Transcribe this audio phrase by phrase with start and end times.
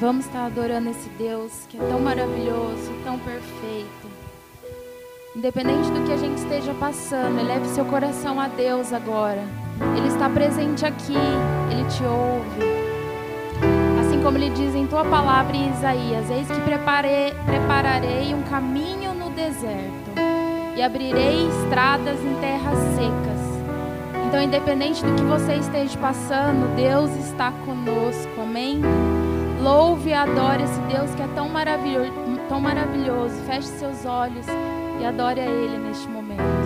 [0.00, 4.10] Vamos estar adorando esse Deus que é tão maravilhoso, tão perfeito.
[5.36, 9.42] Independente do que a gente esteja passando, eleve seu coração a Deus agora.
[9.96, 11.14] Ele está presente aqui,
[11.70, 12.84] ele te ouve.
[14.00, 19.14] Assim como ele diz em tua palavra em Isaías: Eis que preparei, prepararei um caminho
[19.14, 20.10] no deserto
[20.76, 23.34] e abrirei estradas em terras secas.
[24.26, 28.40] Então, independente do que você esteja passando, Deus está conosco.
[28.40, 28.80] Amém?
[29.64, 32.12] Louve e adore esse Deus que é tão maravilhoso,
[32.50, 33.34] tão maravilhoso.
[33.46, 34.44] Feche seus olhos
[35.00, 36.63] e adore a Ele neste momento.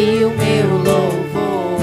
[0.00, 1.78] E o meu louvor.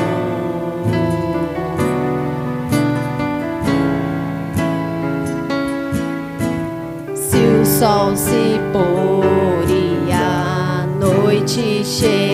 [7.14, 12.27] Se o sol se pôr e a noite chegar,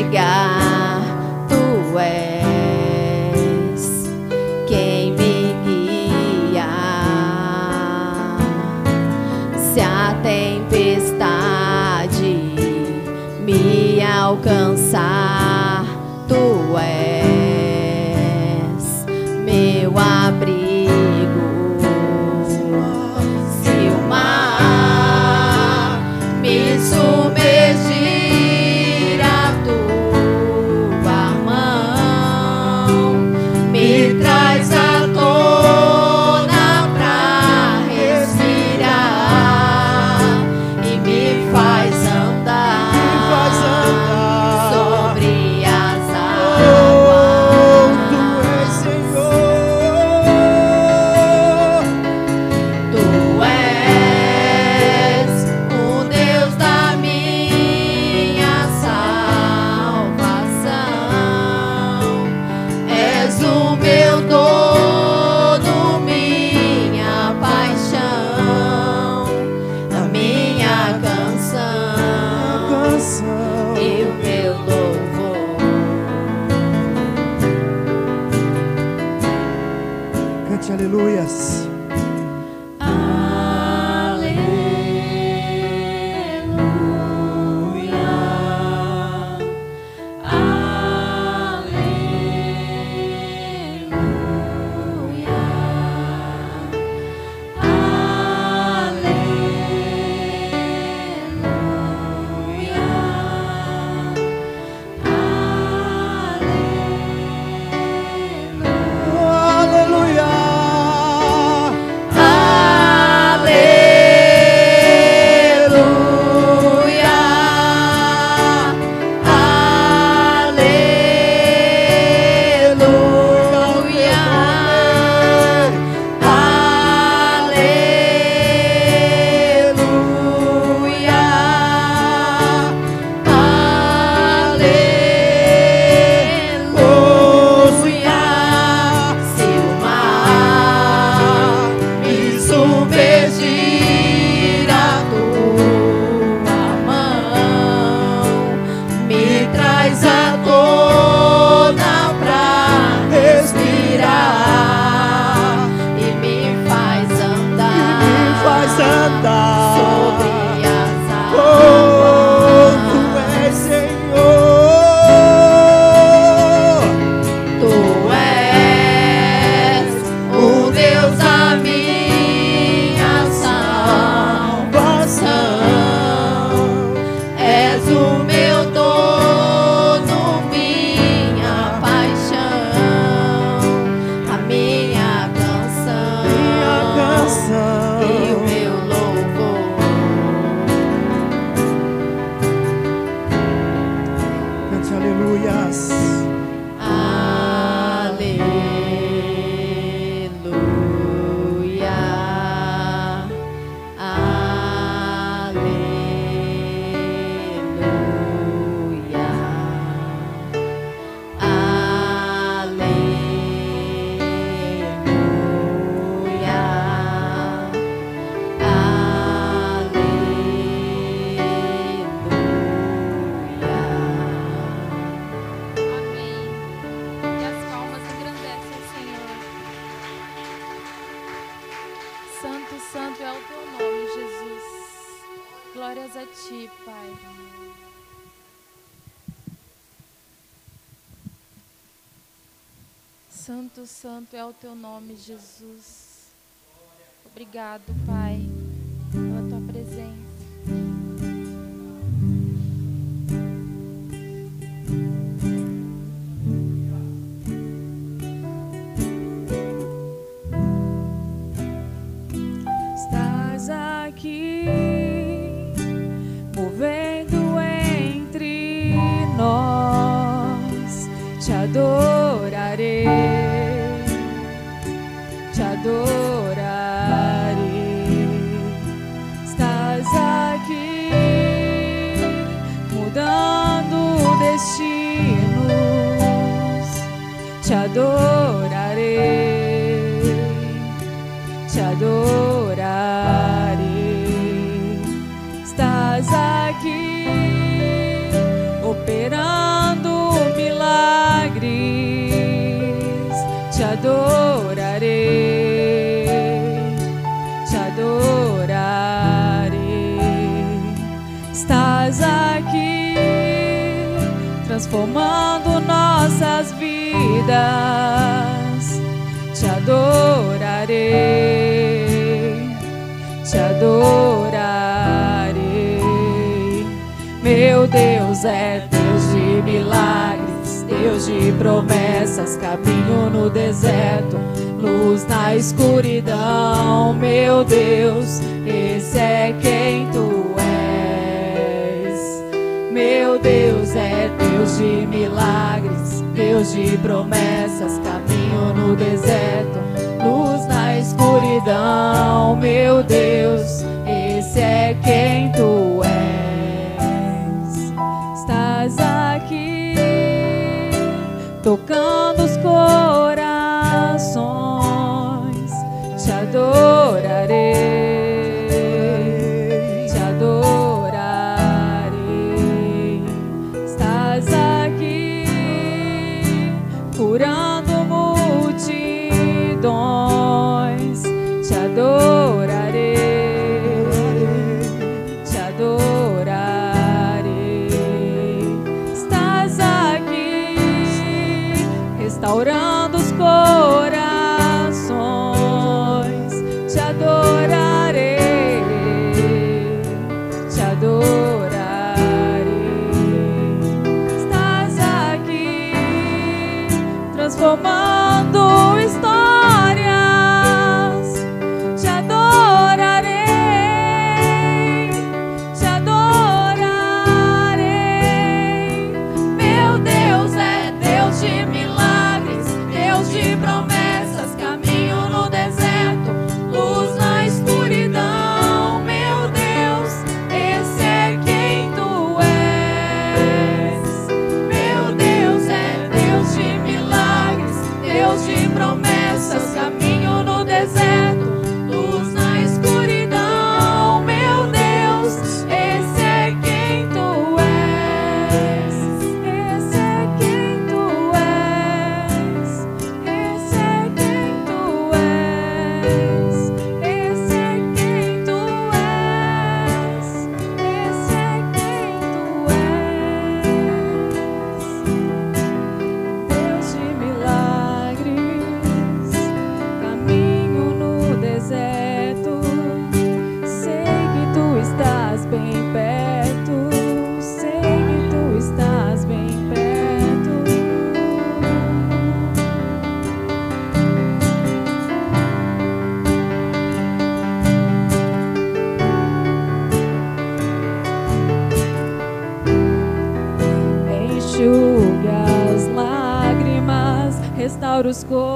[498.13, 498.52] school.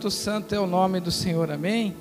[0.00, 1.94] Santo, santo é o nome do Senhor, amém?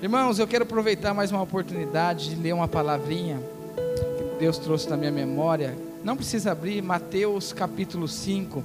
[0.00, 3.38] Irmãos, eu quero aproveitar mais uma oportunidade de ler uma palavrinha
[3.76, 5.76] que Deus trouxe na minha memória.
[6.02, 8.64] Não precisa abrir, Mateus capítulo 5,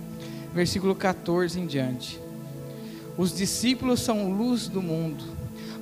[0.54, 2.22] versículo 14 em diante.
[3.18, 5.26] Os discípulos são luz do mundo.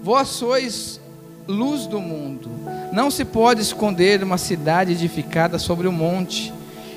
[0.02, 1.00] Vós sois
[1.48, 2.50] luz do mundo.
[2.92, 6.52] Não se pode esconder uma cidade edificada sobre o um monte,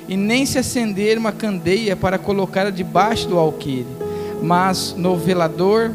[0.07, 3.85] e nem se acender uma candeia para colocá-la debaixo do alqueire,
[4.43, 5.91] mas no velador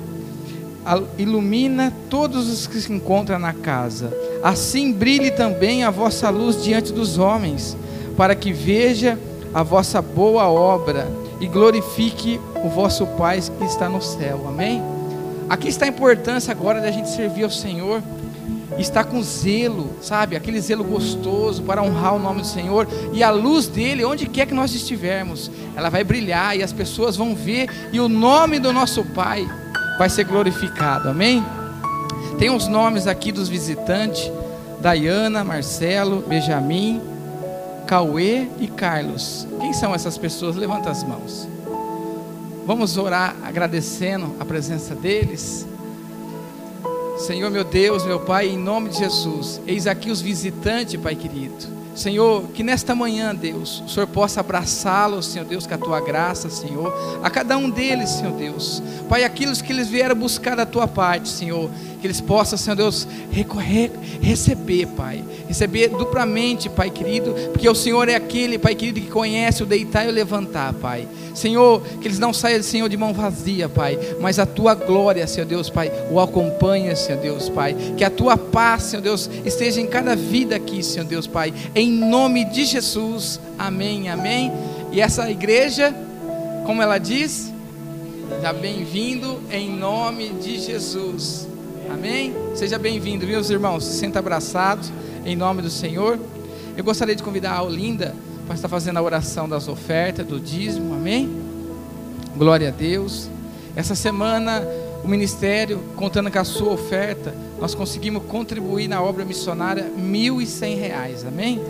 [1.18, 4.10] ilumina todos os que se encontram na casa.
[4.42, 7.76] Assim brilhe também a vossa luz diante dos homens,
[8.16, 9.18] para que veja
[9.52, 11.06] a vossa boa obra
[11.40, 14.46] e glorifique o vosso Pai que está no céu.
[14.48, 14.82] Amém?
[15.48, 18.02] Aqui está a importância agora da gente servir ao Senhor,
[18.78, 20.36] estar com zelo, sabe?
[20.36, 24.46] Aquele zelo gostoso para honrar o nome do Senhor e a luz dele, onde quer
[24.46, 28.72] que nós estivermos, ela vai brilhar e as pessoas vão ver e o nome do
[28.72, 29.46] nosso Pai
[29.98, 31.08] vai ser glorificado.
[31.08, 31.44] Amém?
[32.38, 34.30] Tem os nomes aqui dos visitantes:
[34.80, 37.00] Dayana, Marcelo, Benjamin,
[37.86, 39.46] Cauê e Carlos.
[39.58, 40.54] Quem são essas pessoas?
[40.54, 41.48] Levanta as mãos.
[42.64, 45.66] Vamos orar agradecendo a presença deles.
[47.18, 51.78] Senhor meu Deus, meu Pai, em nome de Jesus, eis aqui os visitantes, Pai querido.
[51.92, 56.48] Senhor, que nesta manhã, Deus, o Senhor possa abraçá-los, Senhor Deus, com a tua graça,
[56.48, 58.80] Senhor, a cada um deles, Senhor Deus.
[59.08, 61.68] Pai, aqueles que eles vieram buscar da tua parte, Senhor,
[62.00, 68.08] que eles possam, Senhor Deus, recorrer, receber, Pai, receber duplamente, Pai querido, porque o Senhor
[68.08, 71.08] é aquele, Pai querido, que conhece o deitar e o levantar, Pai.
[71.34, 75.46] Senhor, que eles não saiam, Senhor, de mão vazia, Pai, mas a tua glória, Senhor
[75.46, 79.86] Deus, Pai, o acompanha, Senhor Deus, Pai, que a tua paz, Senhor Deus, esteja em
[79.86, 84.52] cada vida aqui, Senhor Deus, Pai, em nome de Jesus, amém, amém.
[84.92, 85.94] E essa igreja,
[86.64, 87.52] como ela diz,
[88.42, 91.47] já bem-vindo em nome de Jesus.
[91.90, 92.34] Amém?
[92.54, 93.84] Seja bem-vindo, meus irmãos?
[93.84, 94.92] Se senta abraçados
[95.24, 96.18] em nome do Senhor.
[96.76, 98.14] Eu gostaria de convidar a Olinda
[98.46, 100.94] para estar fazendo a oração das ofertas, do dízimo.
[100.94, 101.30] Amém?
[102.36, 103.28] Glória a Deus.
[103.74, 104.62] Essa semana,
[105.02, 109.90] o ministério, contando com a sua oferta, nós conseguimos contribuir na obra missionária
[110.46, 111.24] cem reais.
[111.24, 111.60] Amém?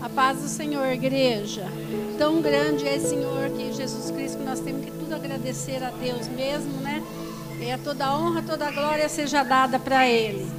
[0.00, 1.66] A paz do Senhor, igreja.
[2.18, 6.72] Tão grande é, Senhor, que Jesus Cristo, nós temos que tudo agradecer a Deus mesmo,
[6.80, 7.02] né?
[7.60, 10.50] E a toda honra, toda glória seja dada para Ele.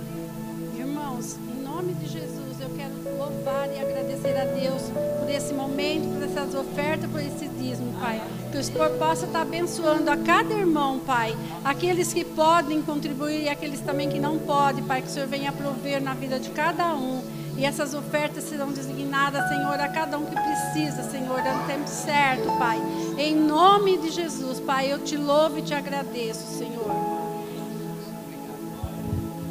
[0.78, 4.84] Irmãos, em nome de Jesus, eu quero louvar e agradecer a Deus
[5.20, 8.22] por esse momento, por essas ofertas, por esse dízimo, Pai.
[8.52, 11.36] Que o Senhor possa estar abençoando a cada irmão, Pai.
[11.66, 15.02] Aqueles que podem contribuir e aqueles também que não podem, Pai.
[15.02, 17.24] Que o Senhor venha prover na vida de cada um.
[17.58, 22.48] E essas ofertas serão designadas, Senhor, a cada um que precisa, Senhor, no tempo certo,
[22.58, 22.80] Pai.
[23.18, 27.22] Em nome de Jesus, Pai, eu te louvo e te agradeço, Senhor.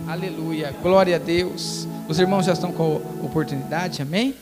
[0.08, 1.86] Aleluia, glória a Deus.
[2.08, 4.34] Os irmãos já estão com a oportunidade, amém?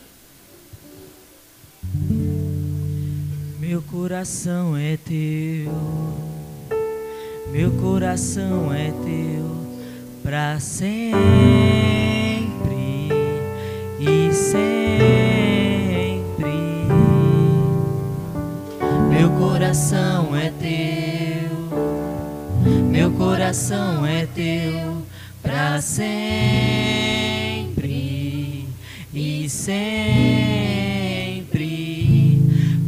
[3.58, 5.70] Meu coração é teu,
[7.52, 9.66] meu coração é teu,
[10.22, 11.77] para sempre
[13.98, 14.68] e sempre.
[19.08, 21.50] Meu coração é teu,
[22.90, 25.02] meu coração é teu,
[25.42, 27.08] para sempre
[29.12, 30.08] e sempre,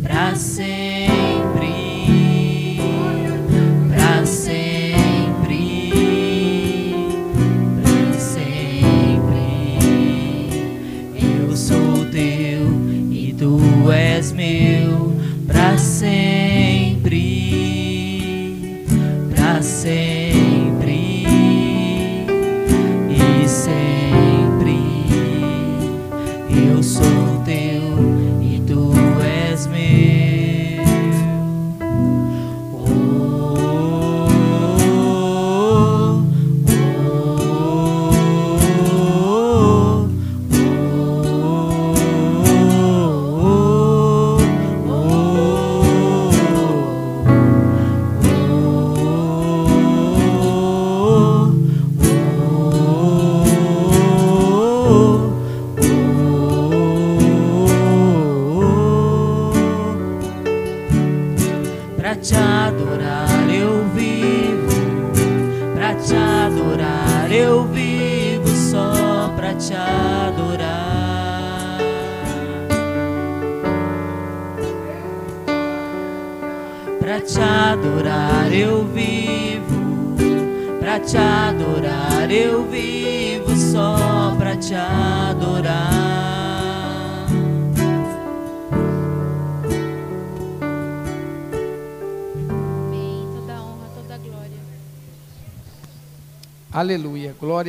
[0.03, 1.10] para sempre,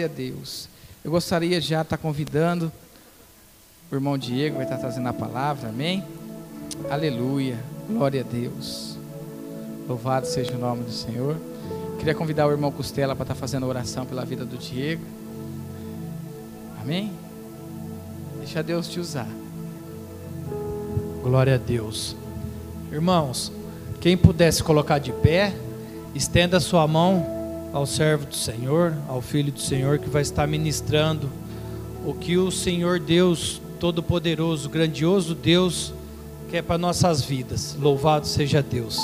[0.01, 0.69] glória a Deus.
[1.03, 2.71] Eu gostaria já de estar convidando
[3.91, 6.03] o irmão Diego, vai estar trazendo a palavra, amém?
[6.89, 8.97] Aleluia, glória a Deus.
[9.87, 11.37] Louvado seja o nome do Senhor.
[11.99, 15.03] Queria convidar o irmão Costela para estar fazendo oração pela vida do Diego.
[16.81, 17.11] Amém?
[18.37, 19.27] Deixa Deus te usar.
[21.21, 22.15] Glória a Deus.
[22.91, 23.51] Irmãos,
[23.99, 25.53] quem pudesse colocar de pé,
[26.15, 27.30] estenda sua mão
[27.73, 31.29] ao servo do Senhor, ao filho do Senhor que vai estar ministrando
[32.05, 35.93] o que o Senhor Deus Todo-Poderoso, grandioso Deus,
[36.49, 37.75] quer para nossas vidas.
[37.79, 38.99] Louvado seja Deus.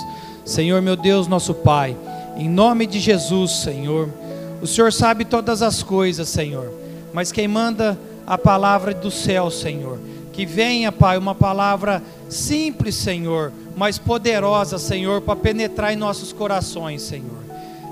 [0.45, 1.95] Senhor, meu Deus, nosso Pai,
[2.35, 4.09] em nome de Jesus, Senhor,
[4.61, 6.71] o Senhor sabe todas as coisas, Senhor,
[7.13, 9.99] mas quem manda a palavra do céu, Senhor,
[10.33, 17.01] que venha, Pai, uma palavra simples, Senhor, mas poderosa, Senhor, para penetrar em nossos corações,
[17.01, 17.46] Senhor.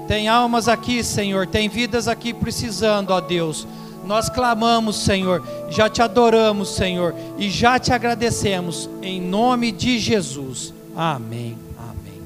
[0.07, 3.67] Tem almas aqui, Senhor, tem vidas aqui precisando, ó Deus.
[4.05, 10.71] Nós clamamos, Senhor, já te adoramos, Senhor, e já te agradecemos, em nome de Jesus.
[10.95, 11.57] Amém.
[11.77, 12.21] Amém.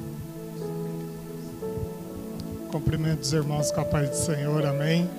[2.69, 5.09] Cumprimento os irmãos com a paz do Senhor, amém.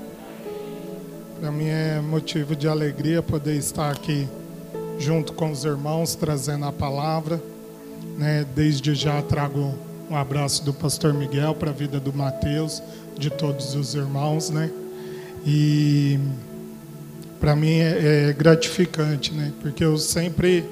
[1.40, 4.28] Para mim é motivo de alegria poder estar aqui
[4.98, 7.42] junto com os irmãos trazendo a palavra.
[8.18, 8.44] Né?
[8.54, 9.74] Desde já trago
[10.10, 12.82] um abraço do pastor Miguel para a vida do Mateus,
[13.16, 14.68] de todos os irmãos, né?
[15.46, 16.18] E
[17.38, 19.52] para mim é, é gratificante, né?
[19.62, 20.64] Porque eu sempre,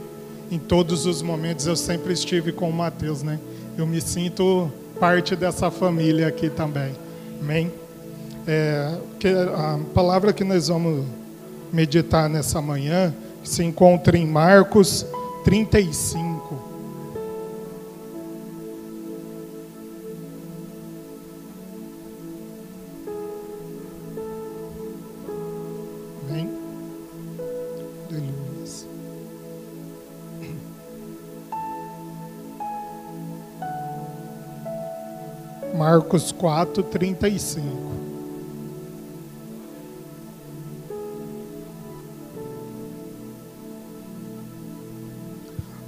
[0.51, 3.39] em todos os momentos, eu sempre estive com o Mateus, né?
[3.77, 6.93] Eu me sinto parte dessa família aqui também,
[7.41, 7.73] amém?
[8.45, 11.07] É, que a palavra que nós vamos
[11.73, 15.07] meditar nessa manhã se encontra em Marcos
[15.45, 16.28] 35.
[35.99, 37.67] Marcos 4, 35.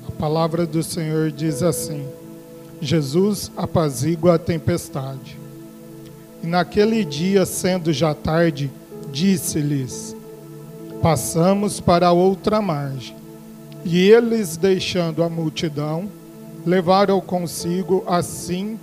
[0.09, 2.09] A palavra do Senhor diz assim:
[2.81, 5.39] Jesus apazigua a tempestade.
[6.43, 8.69] E naquele dia, sendo já tarde,
[9.13, 10.17] disse-lhes:
[11.01, 13.17] Passamos para a outra margem.
[13.85, 16.11] E eles, deixando a multidão,
[16.67, 18.77] levaram consigo assim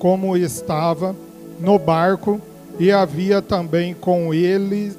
[0.00, 1.14] como estava
[1.60, 2.40] no barco,
[2.78, 4.92] e havia também com ele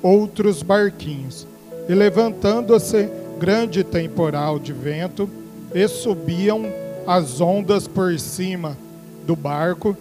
[0.00, 1.46] outros barquinhos.
[1.88, 5.28] E levantando-se grande temporal de vento,
[5.74, 6.62] e subiam
[7.04, 8.78] as ondas por cima
[9.26, 9.96] do barco,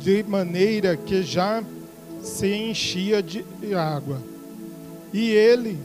[0.00, 1.62] de maneira que já
[2.22, 3.44] se enchia de
[3.76, 4.18] água.
[5.12, 5.78] E ele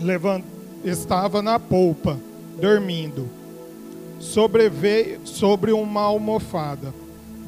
[0.00, 0.44] levant...
[0.84, 2.16] estava na polpa,
[2.60, 3.28] dormindo.
[4.20, 6.94] Sobreveio sobre uma almofada.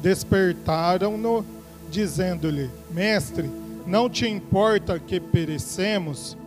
[0.03, 1.45] Despertaram-no,
[1.89, 3.49] dizendo-lhe: Mestre,
[3.87, 6.37] não te importa que perecemos?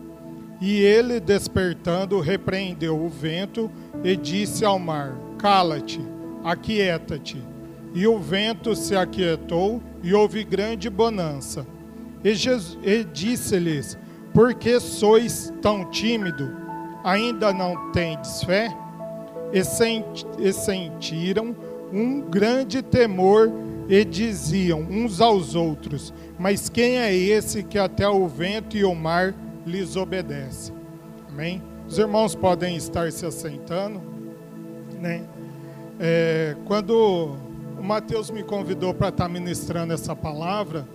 [0.61, 3.71] E ele, despertando, repreendeu o vento
[4.05, 6.01] e disse ao mar: Cala-te,
[6.45, 7.43] aquieta-te.
[7.95, 11.67] E o vento se aquietou e houve grande bonança.
[12.23, 12.33] E,
[12.83, 13.97] e disse-lhes:
[14.35, 16.55] Por que sois tão tímido?
[17.03, 18.69] Ainda não tendes fé?
[19.51, 21.57] E, senti, e sentiram
[21.93, 23.51] um grande temor
[23.89, 28.95] e diziam uns aos outros: Mas quem é esse que até o vento e o
[28.95, 30.73] mar lhes obedece?
[31.29, 31.63] Amém?
[31.89, 34.01] Os irmãos podem estar se assentando,
[35.01, 35.25] né?
[35.99, 37.37] É, quando
[37.79, 40.87] o Mateus me convidou para estar ministrando essa palavra,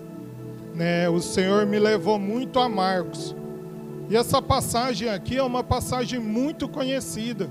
[0.76, 3.36] né, o Senhor me levou muito a Marcos.
[4.10, 7.50] E essa passagem aqui é uma passagem muito conhecida,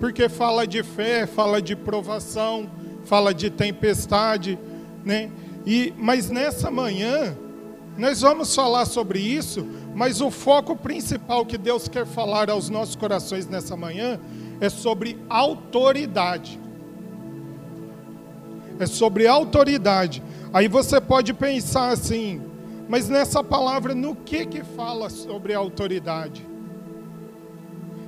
[0.00, 2.68] porque fala de fé, fala de provação,
[3.04, 4.58] fala de tempestade,
[5.04, 5.30] né?
[5.66, 7.36] E mas nessa manhã
[7.98, 12.96] nós vamos falar sobre isso, mas o foco principal que Deus quer falar aos nossos
[12.96, 14.18] corações nessa manhã
[14.60, 16.58] é sobre autoridade.
[18.78, 20.22] é sobre autoridade.
[20.54, 22.40] Aí você pode pensar assim,
[22.88, 26.49] mas nessa palavra, no que que fala sobre autoridade?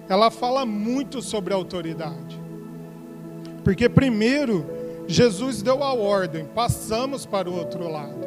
[0.08, 2.40] Ela fala muito sobre autoridade.
[3.64, 4.66] Porque primeiro,
[5.06, 8.22] Jesus deu a ordem, passamos para o outro lado.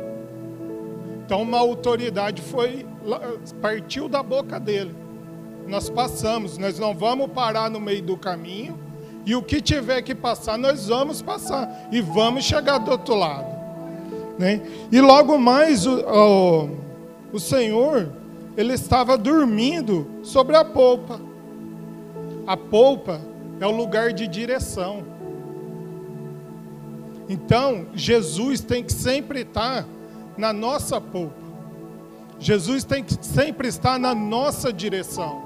[1.26, 2.86] Então uma autoridade foi
[3.62, 4.96] partiu da boca dele.
[5.68, 8.78] Nós passamos, nós não vamos parar no meio do caminho,
[9.26, 13.48] e o que tiver que passar, nós vamos passar e vamos chegar do outro lado.
[14.38, 14.62] Né?
[14.92, 16.70] E logo mais o, o,
[17.34, 18.08] o Senhor,
[18.56, 21.20] ele estava dormindo sobre a polpa.
[22.48, 23.22] A polpa
[23.60, 25.04] é o lugar de direção.
[27.28, 29.86] Então, Jesus tem que sempre estar
[30.38, 31.46] na nossa polpa.
[32.40, 35.44] Jesus tem que sempre estar na nossa direção.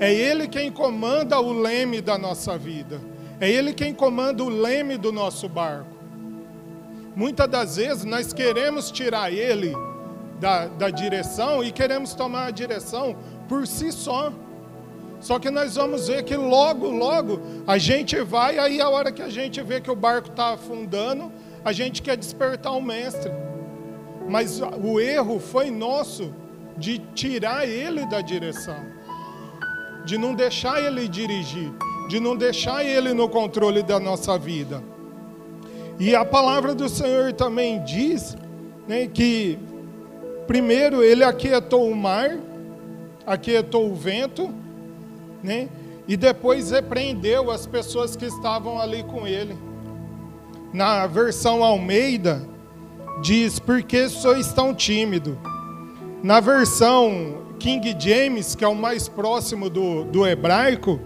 [0.00, 3.00] É Ele quem comanda o leme da nossa vida.
[3.38, 5.90] É Ele quem comanda o leme do nosso barco.
[7.14, 9.74] Muitas das vezes nós queremos tirar Ele
[10.40, 13.14] da, da direção e queremos tomar a direção
[13.48, 14.32] por si só.
[15.22, 19.22] Só que nós vamos ver que logo, logo a gente vai, aí a hora que
[19.22, 21.30] a gente vê que o barco está afundando,
[21.64, 23.30] a gente quer despertar o mestre.
[24.28, 26.34] Mas o erro foi nosso
[26.76, 28.84] de tirar ele da direção,
[30.04, 31.72] de não deixar ele dirigir,
[32.08, 34.82] de não deixar ele no controle da nossa vida.
[36.00, 38.36] E a palavra do Senhor também diz
[38.88, 39.56] né, que,
[40.48, 42.40] primeiro, ele aquietou o mar,
[43.24, 44.52] aquietou o vento,
[45.42, 45.68] né?
[46.06, 49.56] E depois repreendeu as pessoas que estavam ali com ele.
[50.72, 52.46] Na versão Almeida,
[53.22, 55.38] diz: Por que sois tão tímido?
[56.22, 61.00] Na versão King James, que é o mais próximo do, do hebraico,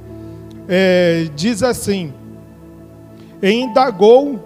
[0.69, 2.13] é, diz assim:
[3.43, 4.43] E indagou,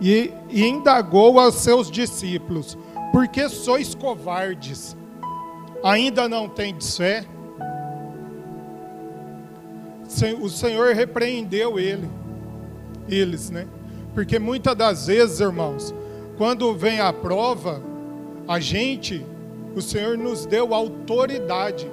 [0.00, 2.76] e, e indagou aos seus discípulos:
[3.12, 4.96] Por que sois covardes?
[5.84, 7.24] Ainda não tendes fé?
[10.40, 12.08] O Senhor repreendeu ele,
[13.08, 13.66] eles, né?
[14.14, 15.94] Porque muitas das vezes, irmãos,
[16.36, 17.82] quando vem a prova,
[18.46, 19.24] a gente,
[19.74, 21.90] o Senhor nos deu autoridade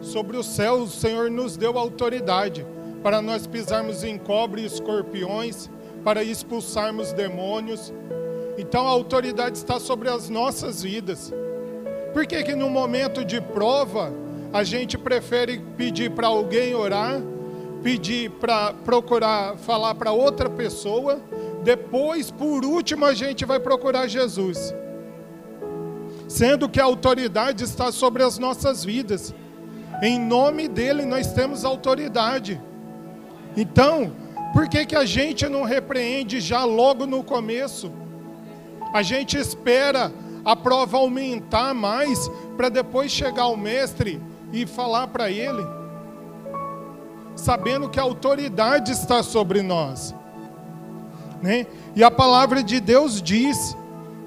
[0.00, 2.64] sobre o céu, o Senhor nos deu autoridade
[3.02, 5.70] para nós pisarmos em cobre e escorpiões,
[6.04, 7.92] para expulsarmos demônios.
[8.56, 11.32] Então a autoridade está sobre as nossas vidas.
[12.12, 14.12] Por que que no momento de prova
[14.52, 17.20] a gente prefere pedir para alguém orar,
[17.82, 21.20] pedir para procurar falar para outra pessoa,
[21.62, 24.74] depois, por último, a gente vai procurar Jesus.
[26.26, 29.34] Sendo que a autoridade está sobre as nossas vidas.
[30.02, 32.60] Em nome dele nós temos autoridade.
[33.56, 34.12] Então,
[34.52, 37.92] por que, que a gente não repreende já logo no começo?
[38.94, 40.12] A gente espera
[40.44, 44.20] a prova aumentar mais para depois chegar ao mestre
[44.52, 45.64] e falar para ele,
[47.36, 50.14] sabendo que a autoridade está sobre nós.
[51.42, 51.66] Né?
[51.94, 53.76] E a palavra de Deus diz,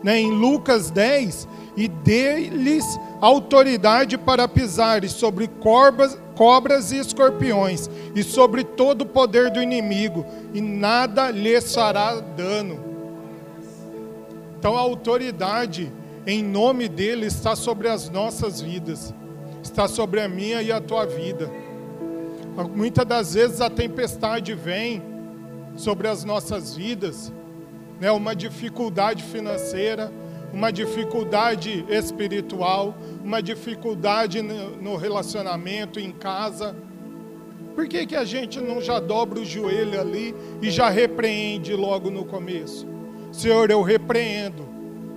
[0.03, 2.85] né, em Lucas 10, e dê-lhes
[3.19, 10.25] autoridade para pisar sobre cobras, cobras e escorpiões, e sobre todo o poder do inimigo,
[10.53, 12.79] e nada lhes fará dano.
[14.57, 15.91] Então a autoridade,
[16.25, 19.13] em nome dele, está sobre as nossas vidas
[19.71, 21.49] está sobre a minha e a tua vida.
[22.75, 25.01] Muitas das vezes a tempestade vem
[25.77, 27.31] sobre as nossas vidas,
[27.99, 28.11] né?
[28.11, 30.11] uma dificuldade financeira,
[30.53, 32.93] uma dificuldade espiritual,
[33.23, 36.75] uma dificuldade no relacionamento, em casa.
[37.73, 42.11] Por que, que a gente não já dobra o joelho ali e já repreende logo
[42.11, 42.85] no começo?
[43.31, 44.67] Senhor, eu repreendo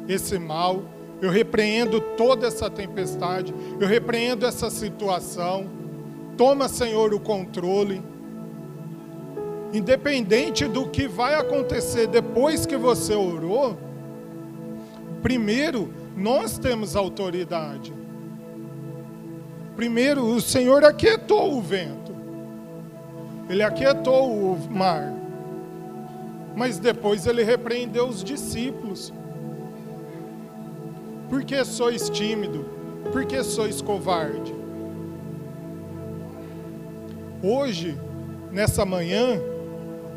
[0.09, 0.84] esse mal,
[1.22, 5.66] eu repreendo toda essa tempestade, eu repreendo essa situação.
[6.36, 8.02] Toma, Senhor, o controle.
[9.72, 13.76] Independente do que vai acontecer depois que você orou,
[15.22, 17.92] primeiro nós temos autoridade.
[19.74, 22.14] Primeiro, o Senhor aquietou o vento,
[23.48, 25.12] ele aquietou o mar,
[26.54, 29.12] mas depois ele repreendeu os discípulos.
[31.29, 32.64] Por que sois tímido?
[33.12, 34.55] Por que sois covarde?
[37.43, 37.99] Hoje,
[38.51, 39.39] nessa manhã,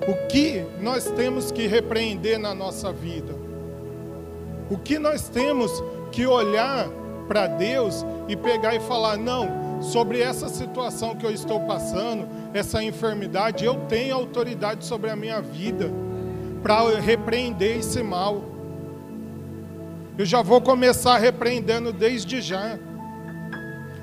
[0.07, 3.35] o que nós temos que repreender na nossa vida?
[4.69, 5.71] O que nós temos
[6.11, 6.87] que olhar
[7.27, 12.83] para Deus e pegar e falar: não, sobre essa situação que eu estou passando, essa
[12.83, 15.91] enfermidade, eu tenho autoridade sobre a minha vida
[16.63, 18.56] para repreender esse mal.
[20.17, 22.79] Eu já vou começar repreendendo desde já.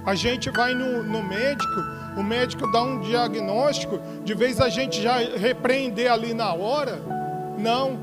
[0.06, 1.80] A gente vai no, no médico,
[2.16, 7.00] o médico dá um diagnóstico, de vez a gente já repreender ali na hora.
[7.58, 7.98] Não.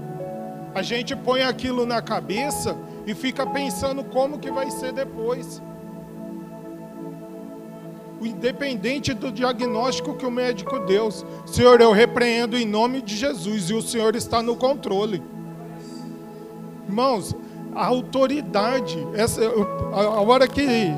[0.76, 2.76] A gente põe aquilo na cabeça
[3.08, 5.62] e fica pensando como que vai ser depois.
[8.22, 11.10] Independente do diagnóstico que o médico deu,
[11.46, 15.24] Senhor, eu repreendo em nome de Jesus e o Senhor está no controle.
[16.88, 17.36] Irmãos,
[17.74, 20.92] a autoridade, essa, a hora que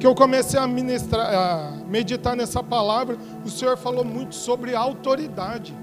[0.00, 5.76] que eu comecei a ministrar, a meditar nessa palavra, o Senhor falou muito sobre autoridade.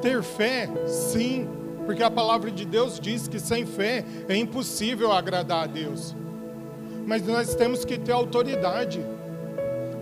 [0.00, 1.46] Ter fé, sim,
[1.84, 6.16] porque a palavra de Deus diz que sem fé é impossível agradar a Deus.
[7.06, 9.04] Mas nós temos que ter autoridade.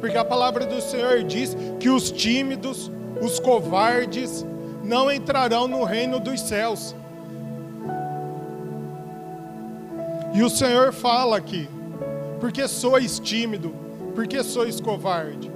[0.01, 2.91] Porque a palavra do Senhor diz que os tímidos,
[3.21, 4.47] os covardes,
[4.85, 6.95] não entrarão no reino dos céus.
[10.35, 11.68] E o Senhor fala aqui:
[12.41, 13.72] porque sois tímido,
[14.14, 15.51] porque sois covarde.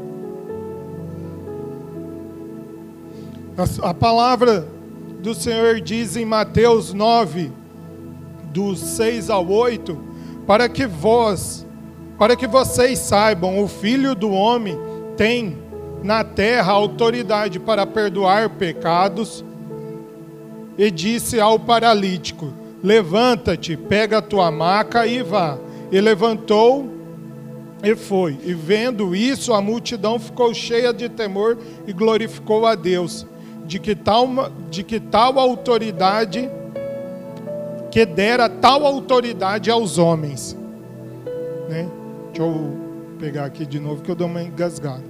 [3.56, 4.66] A, a palavra
[5.20, 7.50] do Senhor diz em Mateus 9,
[8.52, 9.98] dos 6 ao 8,
[10.46, 11.66] para que vós,
[12.16, 14.78] para que vocês saibam, o Filho do Homem
[15.16, 15.58] tem
[16.04, 19.44] na terra autoridade para perdoar pecados,
[20.78, 25.58] e disse ao paralítico: Levanta-te, pega a tua maca e vá.
[25.90, 26.98] E levantou
[27.82, 28.38] e foi.
[28.44, 33.26] E vendo isso, a multidão ficou cheia de temor e glorificou a Deus,
[33.66, 34.28] de que tal,
[34.70, 36.50] de que tal autoridade,
[37.90, 40.56] que dera tal autoridade aos homens.
[41.68, 41.88] Né?
[42.32, 42.76] Deixa eu
[43.18, 45.04] pegar aqui de novo que eu dou uma engasgada.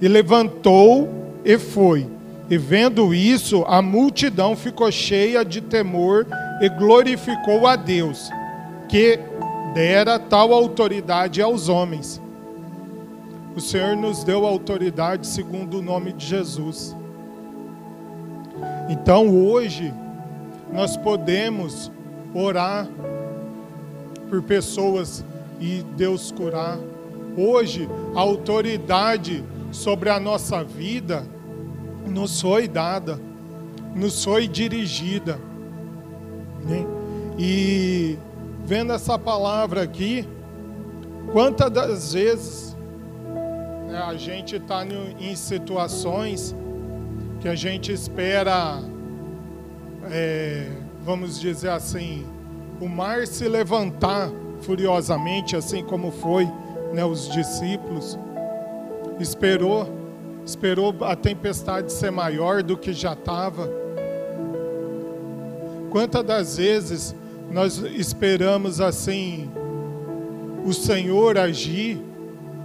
[0.00, 1.08] E levantou
[1.44, 2.06] e foi.
[2.48, 6.26] E vendo isso, a multidão ficou cheia de temor
[6.60, 8.30] e glorificou a Deus,
[8.88, 9.18] que
[9.74, 12.20] dera tal autoridade aos homens.
[13.56, 16.96] O Senhor nos deu autoridade segundo o nome de Jesus.
[18.88, 19.92] Então hoje
[20.72, 21.90] nós podemos
[22.34, 22.86] orar
[24.28, 25.24] por pessoas
[25.58, 26.78] e Deus curar.
[27.36, 31.24] Hoje a autoridade sobre a nossa vida
[32.06, 33.20] nos foi dada,
[33.94, 35.49] nos foi dirigida.
[36.64, 36.86] Né?
[37.38, 38.18] E
[38.64, 40.28] vendo essa palavra aqui,
[41.32, 42.76] quantas das vezes
[43.88, 46.54] né, a gente está em situações
[47.40, 48.80] que a gente espera,
[50.10, 50.70] é,
[51.02, 52.26] vamos dizer assim,
[52.80, 54.30] o mar se levantar
[54.60, 56.46] furiosamente, assim como foi
[56.92, 58.18] né, os discípulos,
[59.18, 59.88] esperou,
[60.44, 63.79] esperou a tempestade ser maior do que já estava.
[65.90, 67.14] Quantas das vezes
[67.50, 69.50] nós esperamos assim
[70.64, 72.00] o Senhor agir,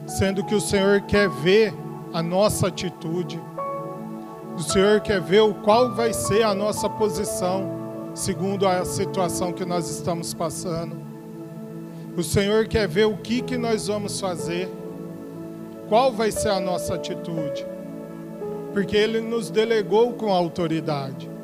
[0.06, 1.74] sendo que o Senhor quer ver
[2.14, 3.42] a nossa atitude.
[4.56, 9.66] O Senhor quer ver o qual vai ser a nossa posição segundo a situação que
[9.66, 10.96] nós estamos passando.
[12.16, 14.70] O Senhor quer ver o que que nós vamos fazer.
[15.90, 17.66] Qual vai ser a nossa atitude?
[18.72, 21.35] Porque ele nos delegou com autoridade.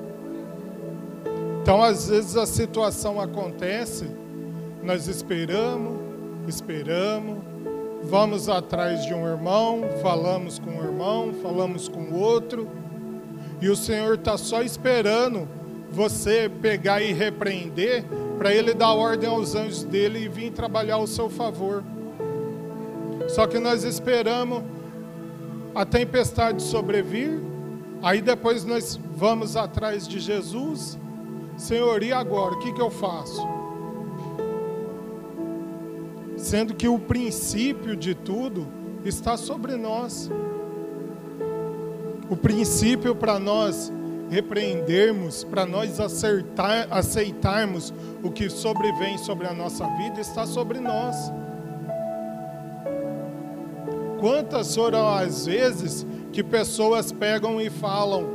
[1.62, 4.09] Então, às vezes a situação acontece,
[4.82, 5.99] nós esperamos,
[6.47, 7.38] esperamos,
[8.03, 12.68] vamos atrás de um irmão, falamos com um irmão, falamos com o outro,
[13.62, 15.47] e o Senhor está só esperando
[15.91, 18.05] você pegar e repreender
[18.39, 21.84] para Ele dar ordem aos anjos dele e vir trabalhar ao seu favor.
[23.30, 24.64] Só que nós esperamos
[25.76, 27.39] a tempestade sobrevir,
[28.01, 30.97] aí depois nós vamos atrás de Jesus
[31.62, 32.55] Senhor, e agora?
[32.55, 33.39] O que, que eu faço?
[36.36, 38.68] Sendo que o princípio de tudo
[39.05, 40.28] está sobre nós.
[42.28, 43.93] O princípio para nós
[44.28, 47.93] repreendermos, para nós acertar, aceitarmos
[48.24, 51.32] o que sobrevém sobre a nossa vida, está sobre nós.
[54.20, 58.28] Quantas foram as vezes que pessoas pegam e falam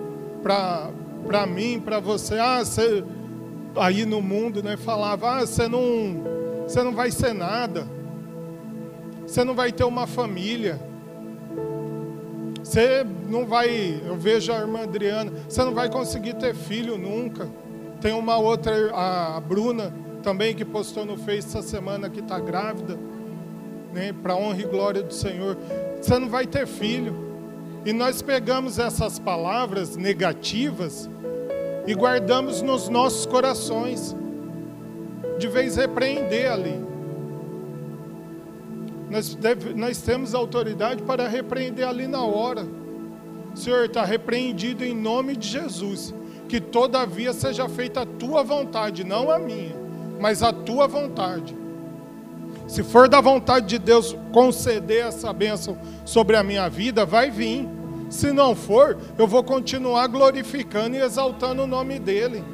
[0.45, 3.03] para mim, para você, ah, você
[3.79, 6.23] aí no mundo, né, falava: "Ah, você não,
[6.67, 7.87] você não vai ser nada.
[9.27, 10.81] Você não vai ter uma família.
[12.63, 17.49] Você não vai, eu vejo a irmã Adriana, você não vai conseguir ter filho nunca.
[18.01, 22.99] Tem uma outra, a Bruna também que postou no Face essa semana que está grávida,
[23.95, 25.57] né, para honra e glória do Senhor.
[26.01, 27.15] Você não vai ter filho.
[27.85, 31.09] E nós pegamos essas palavras negativas
[31.87, 34.15] e guardamos nos nossos corações.
[35.39, 36.85] De vez repreender ali.
[39.11, 42.67] Nós, deve, nós temos autoridade para repreender ali na hora.
[43.55, 46.15] Senhor, está repreendido em nome de Jesus.
[46.49, 49.75] Que todavia seja feita a tua vontade, não a minha,
[50.21, 51.57] mas a tua vontade.
[52.67, 57.69] Se for da vontade de Deus conceder essa bênção sobre a minha vida, vai vir.
[58.09, 62.45] Se não for, eu vou continuar glorificando e exaltando o nome dEle.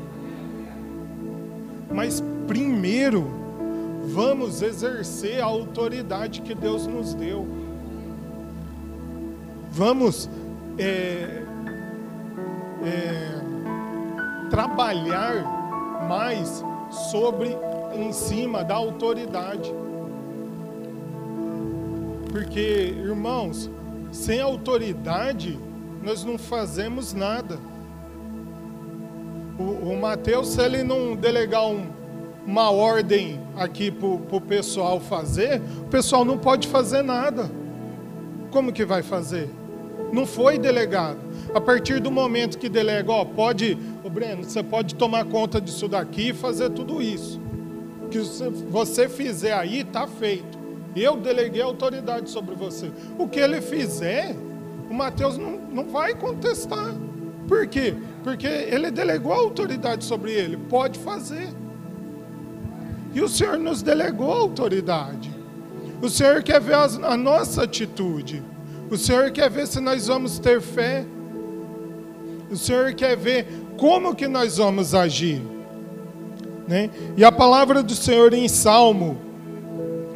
[1.90, 3.26] Mas primeiro,
[4.06, 7.46] vamos exercer a autoridade que Deus nos deu.
[9.70, 10.28] Vamos
[10.78, 11.42] é,
[12.84, 15.44] é, trabalhar
[16.08, 16.64] mais
[17.10, 17.56] sobre,
[17.94, 19.72] em cima da autoridade.
[22.30, 23.70] Porque, irmãos,
[24.12, 25.58] sem autoridade,
[26.02, 27.58] nós não fazemos nada.
[29.58, 31.86] O, o Mateus, se ele não delegar um,
[32.46, 37.50] uma ordem aqui para o pessoal fazer, o pessoal não pode fazer nada.
[38.50, 39.48] Como que vai fazer?
[40.12, 41.18] Não foi delegado.
[41.54, 45.88] A partir do momento que delega, ó, pode, o Breno, você pode tomar conta disso
[45.88, 47.40] daqui e fazer tudo isso.
[48.10, 48.18] Que
[48.68, 50.61] você fizer aí, está feito.
[50.94, 52.90] Eu deleguei autoridade sobre você.
[53.18, 54.34] O que ele fizer,
[54.90, 56.94] o Mateus não, não vai contestar.
[57.48, 57.94] Por quê?
[58.22, 60.56] Porque ele delegou autoridade sobre ele.
[60.56, 61.48] Pode fazer.
[63.14, 65.30] E o Senhor nos delegou autoridade.
[66.00, 68.42] O Senhor quer ver a nossa atitude.
[68.90, 71.04] O Senhor quer ver se nós vamos ter fé.
[72.50, 73.46] O Senhor quer ver
[73.78, 75.40] como que nós vamos agir.
[76.68, 76.90] Né?
[77.16, 79.31] E a palavra do Senhor em Salmo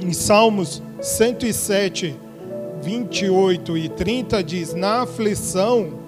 [0.01, 2.17] em Salmos 107,
[2.83, 5.99] 28 e 30 diz: Na aflição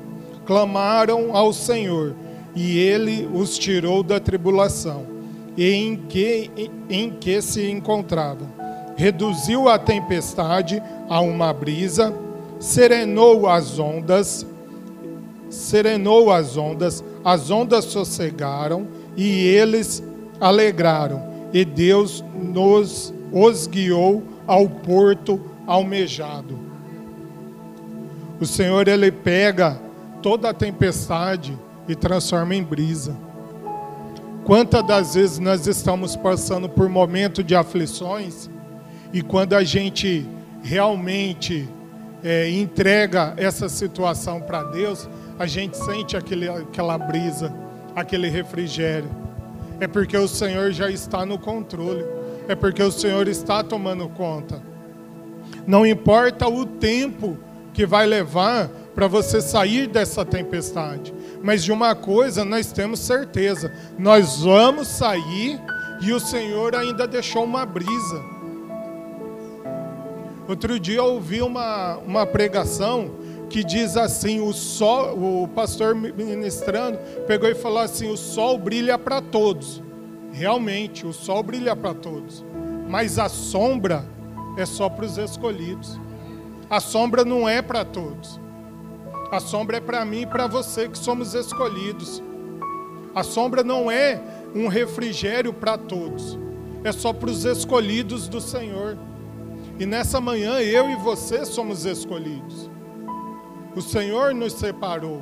[0.47, 2.14] clamaram ao Senhor,
[2.55, 5.07] e ele os tirou da tribulação,
[5.57, 6.51] em que,
[6.89, 8.49] em que se encontravam.
[8.97, 12.14] Reduziu a tempestade a uma brisa,
[12.59, 14.47] serenou as ondas,
[15.49, 20.03] serenou as ondas, as ondas sossegaram e eles
[20.41, 21.22] alegraram,
[21.53, 26.59] e Deus nos os guiou ao porto almejado.
[28.41, 29.79] O Senhor ele pega
[30.22, 31.57] toda a tempestade
[31.87, 33.16] e transforma em brisa.
[34.45, 38.49] Quantas das vezes nós estamos passando por momentos de aflições
[39.12, 40.26] e quando a gente
[40.62, 41.68] realmente
[42.22, 45.09] é, entrega essa situação para Deus,
[45.39, 47.53] a gente sente aquele, aquela brisa,
[47.95, 49.11] aquele refrigério.
[49.81, 52.05] É porque o Senhor já está no controle
[52.49, 54.62] é porque o Senhor está tomando conta.
[55.66, 57.36] Não importa o tempo
[57.74, 63.72] que vai levar para você sair dessa tempestade, mas de uma coisa nós temos certeza:
[63.99, 65.61] nós vamos sair
[66.01, 68.22] e o Senhor ainda deixou uma brisa.
[70.49, 73.11] Outro dia eu ouvi uma, uma pregação
[73.51, 78.99] que diz assim: o sol, o pastor ministrando pegou e falou assim: o sol brilha
[78.99, 79.82] para todos.
[80.39, 82.45] Realmente, o sol brilha para todos,
[82.89, 84.05] mas a sombra
[84.57, 86.01] é só para os escolhidos.
[86.70, 88.39] A sombra não é para todos.
[89.32, 92.22] A sombra é para mim e para você que somos escolhidos.
[93.16, 94.22] A sombra não é
[94.55, 96.39] um refrigério para todos.
[96.84, 98.97] É só para os escolhidos do Senhor.
[99.76, 102.70] E nessa manhã eu e você somos escolhidos.
[103.74, 105.20] O Senhor nos separou.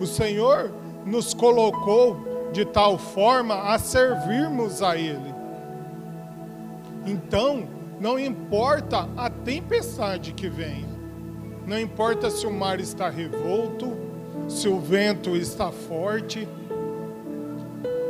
[0.00, 0.74] O Senhor
[1.06, 5.34] nos colocou de tal forma a servirmos a Ele.
[7.06, 7.64] Então,
[7.98, 10.88] não importa a tempestade que venha,
[11.66, 13.96] não importa se o mar está revolto,
[14.48, 16.48] se o vento está forte,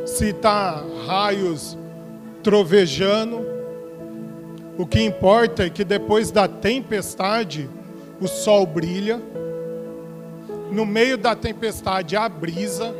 [0.04, 1.76] se está raios
[2.42, 3.46] trovejando,
[4.78, 7.68] o que importa é que depois da tempestade
[8.20, 9.20] o sol brilha,
[10.70, 12.94] no meio da tempestade há brisa,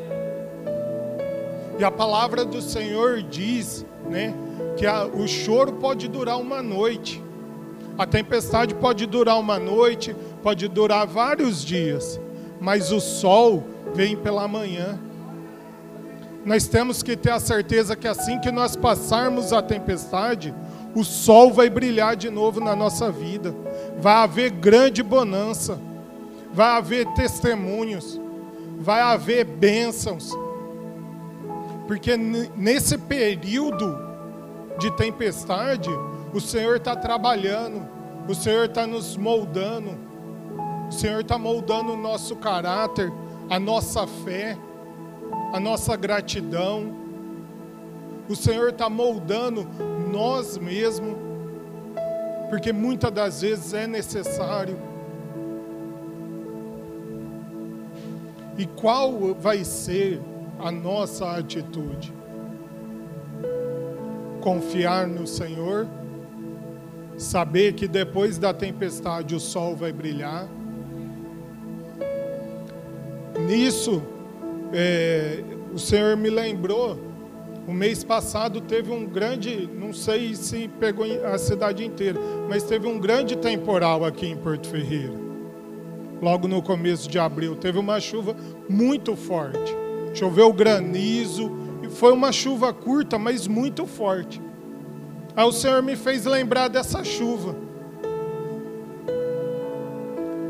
[1.79, 4.35] e a palavra do Senhor diz, né,
[4.77, 7.23] que a, o choro pode durar uma noite.
[7.99, 12.21] A tempestade pode durar uma noite, pode durar vários dias,
[12.61, 13.65] mas o sol
[13.95, 14.99] vem pela manhã.
[16.45, 20.53] Nós temos que ter a certeza que assim que nós passarmos a tempestade,
[20.95, 23.55] o sol vai brilhar de novo na nossa vida.
[24.01, 25.79] Vai haver grande bonança,
[26.53, 28.21] vai haver testemunhos,
[28.79, 30.33] vai haver bênçãos,
[31.87, 33.99] porque nesse período
[34.79, 35.91] de tempestade,
[36.33, 37.87] o Senhor está trabalhando,
[38.29, 39.99] o Senhor está nos moldando,
[40.89, 43.13] o Senhor está moldando o nosso caráter,
[43.51, 44.57] a nossa fé.
[45.53, 46.95] a nossa gratidão.
[48.29, 49.69] O Senhor está moldando
[50.11, 51.15] nós mesmos,
[52.49, 54.79] porque muitas das vezes é necessário.
[58.57, 60.21] E qual vai ser
[60.59, 62.13] a nossa atitude?
[64.41, 65.87] Confiar no Senhor,
[67.17, 70.49] saber que depois da tempestade o sol vai brilhar.
[73.47, 74.03] Nisso,
[74.73, 75.43] é,
[75.73, 76.99] o Senhor me lembrou,
[77.67, 82.87] o mês passado teve um grande, não sei se pegou a cidade inteira, mas teve
[82.87, 85.15] um grande temporal aqui em Porto Ferreira.
[86.21, 88.37] Logo no começo de abril, teve uma chuva
[88.69, 89.82] muito forte.
[90.15, 91.51] Choveu granizo,
[91.83, 94.41] e foi uma chuva curta, mas muito forte.
[95.35, 97.57] Aí o Senhor me fez lembrar dessa chuva.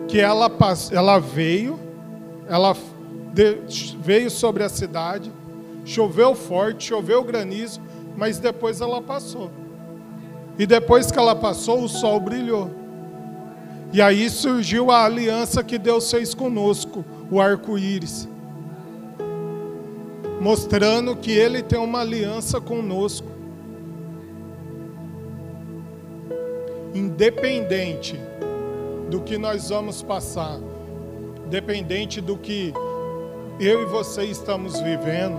[0.09, 0.51] Que ela,
[0.91, 1.79] ela veio,
[2.49, 2.77] ela
[4.01, 5.33] veio sobre a cidade,
[5.85, 7.81] choveu forte, choveu granizo,
[8.17, 9.51] mas depois ela passou.
[10.59, 12.71] E depois que ela passou, o sol brilhou.
[13.93, 18.29] E aí surgiu a aliança que Deus fez conosco, o arco-íris.
[20.43, 23.29] Mostrando que Ele tem uma aliança conosco.
[26.93, 28.19] Independente
[29.09, 30.59] do que nós vamos passar,
[31.47, 32.75] independente do que
[33.61, 35.39] eu e você estamos vivendo,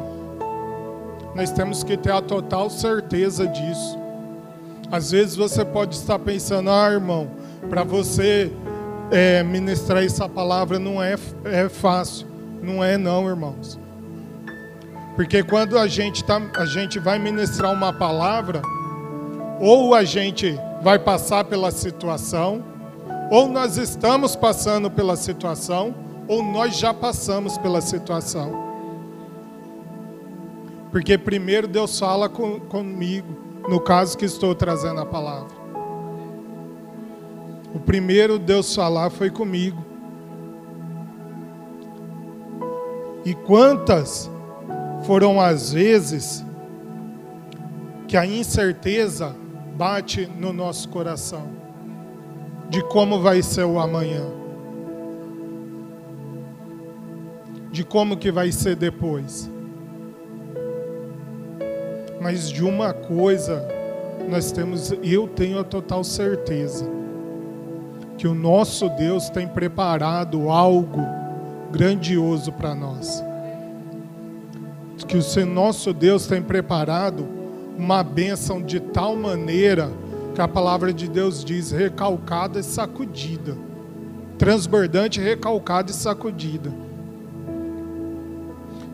[1.35, 3.99] nós temos que ter a total certeza disso.
[4.89, 7.29] Às vezes você pode estar pensando, ah, irmão,
[7.69, 8.49] para você
[9.11, 12.25] é, ministrar essa palavra não é, é fácil.
[12.61, 13.82] Não é, não, irmãos.
[15.15, 18.61] Porque quando a gente, tá, a gente vai ministrar uma palavra,
[19.59, 22.63] ou a gente vai passar pela situação,
[23.29, 25.93] ou nós estamos passando pela situação,
[26.27, 28.63] ou nós já passamos pela situação.
[30.91, 33.35] Porque primeiro Deus fala com, comigo,
[33.67, 35.63] no caso que estou trazendo a palavra.
[37.73, 39.83] O primeiro Deus falar foi comigo.
[43.25, 44.29] E quantas
[45.05, 46.45] foram as vezes
[48.07, 49.35] que a incerteza
[49.75, 51.47] bate no nosso coração
[52.69, 54.43] de como vai ser o amanhã?
[57.73, 59.49] de como que vai ser depois.
[62.21, 63.67] Mas de uma coisa
[64.29, 66.87] nós temos, eu tenho a total certeza
[68.15, 71.01] que o nosso Deus tem preparado algo
[71.71, 73.23] grandioso para nós.
[75.07, 77.27] Que o nosso Deus tem preparado
[77.77, 79.91] uma bênção de tal maneira
[80.33, 83.55] que a palavra de Deus diz recalcada e sacudida,
[84.37, 86.71] transbordante, recalcada e sacudida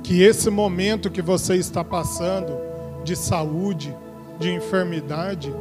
[0.10, 2.57] que esse momento que você está passando
[3.03, 3.95] de saúde,
[4.39, 5.53] de enfermidade,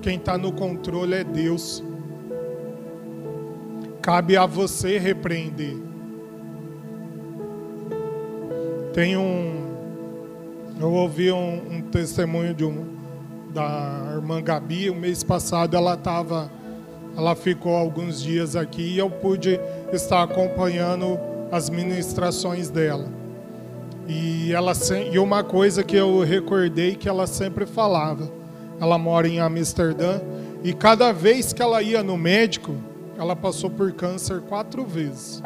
[0.00, 1.84] quem está no controle é Deus.
[4.00, 5.76] Cabe a você repreender.
[8.94, 9.61] Tem um.
[10.82, 12.84] Eu ouvi um, um testemunho de um,
[13.54, 14.90] da irmã Gabi.
[14.90, 16.50] O mês passado ela estava.
[17.16, 19.60] Ela ficou alguns dias aqui e eu pude
[19.92, 21.20] estar acompanhando
[21.52, 23.06] as ministrações dela.
[24.08, 24.72] E, ela,
[25.12, 28.28] e uma coisa que eu recordei que ela sempre falava,
[28.80, 30.20] ela mora em Amsterdã,
[30.64, 32.74] e cada vez que ela ia no médico,
[33.16, 35.40] ela passou por câncer quatro vezes.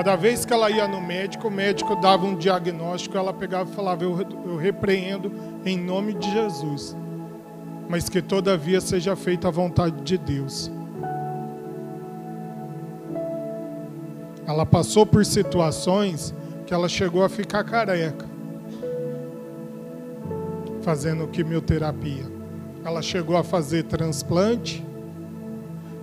[0.00, 3.74] Cada vez que ela ia no médico, o médico dava um diagnóstico, ela pegava e
[3.74, 5.30] falava: Eu, eu repreendo
[5.62, 6.96] em nome de Jesus,
[7.86, 10.72] mas que todavia seja feita a vontade de Deus.
[14.46, 16.34] Ela passou por situações
[16.66, 18.24] que ela chegou a ficar careca,
[20.80, 22.24] fazendo quimioterapia.
[22.82, 24.82] Ela chegou a fazer transplante,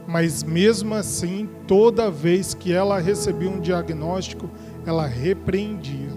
[0.07, 4.49] mas mesmo assim, toda vez que ela recebia um diagnóstico,
[4.85, 6.11] ela repreendia.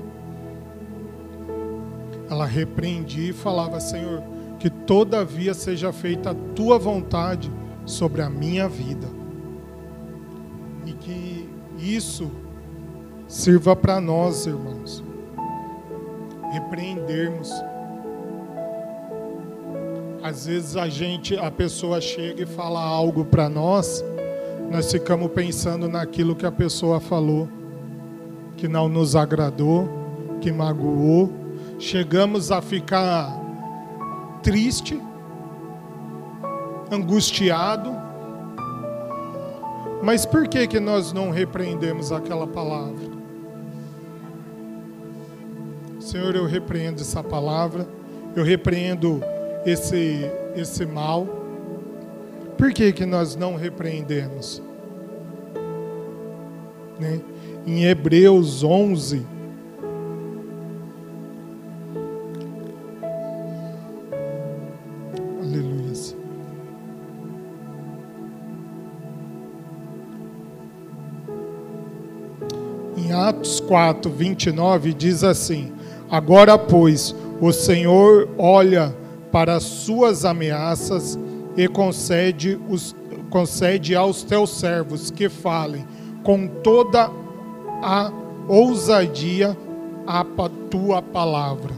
[2.30, 4.22] Ela repreendia e falava: Senhor,
[4.61, 7.51] que todavia seja feita a tua vontade
[7.84, 9.09] sobre a minha vida.
[10.86, 12.30] E que isso
[13.26, 15.03] sirva para nós, irmãos,
[16.53, 17.51] repreendermos.
[20.23, 24.05] Às vezes a gente, a pessoa chega e fala algo para nós,
[24.71, 27.49] nós ficamos pensando naquilo que a pessoa falou,
[28.57, 29.89] que não nos agradou,
[30.43, 31.33] que magoou,
[31.79, 33.35] chegamos a ficar
[34.43, 35.01] triste,
[36.91, 37.91] angustiado.
[40.03, 43.09] Mas por que que nós não repreendemos aquela palavra?
[45.99, 47.89] Senhor, eu repreendo essa palavra,
[48.37, 49.23] eu repreendo
[49.65, 51.27] esse, esse mal.
[52.57, 54.63] Por que, que nós não repreendemos?
[56.99, 57.21] Né?
[57.67, 59.25] Em Hebreus 11,
[65.43, 65.81] Aleluia.
[72.97, 75.73] Em Atos 4, 29 diz assim:
[76.11, 78.95] Agora, pois, o Senhor olha
[79.31, 81.18] para as suas ameaças
[81.57, 82.95] e concede, os,
[83.31, 85.87] concede aos teus servos que falem
[86.22, 87.11] com toda
[87.83, 88.12] a
[88.49, 89.57] ousadia
[90.07, 90.24] a
[90.70, 91.72] tua palavra.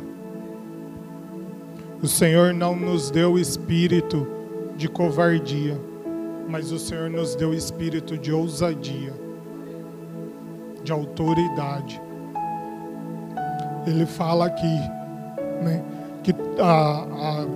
[2.03, 4.27] O Senhor não nos deu espírito
[4.77, 5.81] de covardia,
[6.49, 9.13] mas o Senhor nos deu espírito de ousadia,
[10.83, 12.01] de autoridade.
[13.87, 14.77] Ele fala aqui,
[15.63, 15.85] né,
[16.23, 17.47] que a, a,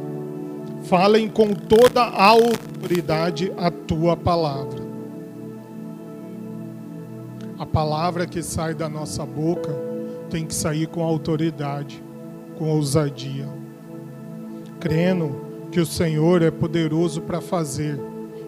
[0.84, 4.84] falem com toda a autoridade a tua palavra.
[7.58, 9.74] A palavra que sai da nossa boca
[10.28, 12.02] tem que sair com autoridade,
[12.58, 13.66] com ousadia
[14.80, 17.98] crendo que o Senhor é poderoso para fazer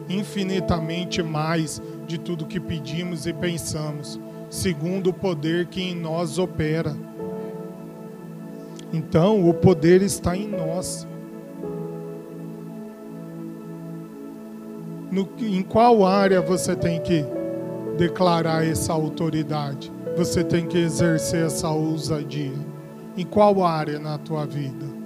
[0.08, 6.96] infinitamente mais de tudo que pedimos e pensamos, segundo o poder que em nós opera.
[8.92, 11.06] Então, o poder está em nós.
[15.10, 17.24] No, em qual área você tem que
[17.96, 19.92] declarar essa autoridade?
[20.16, 22.52] Você tem que exercer essa ousadia?
[23.16, 24.98] Em qual área na tua vida?